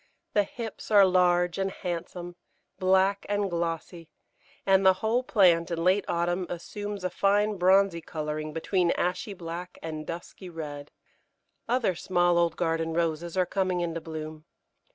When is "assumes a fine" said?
6.49-7.57